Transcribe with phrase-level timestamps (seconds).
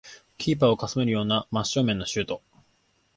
[0.39, 2.41] キーパーをかすめるような真正面のシュート